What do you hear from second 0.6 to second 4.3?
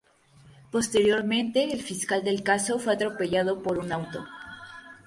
Posteriormente el fiscal del caso fue atropellado por un auto.